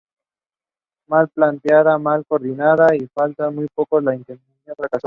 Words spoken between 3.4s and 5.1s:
de apoyos, la intentona fracasó.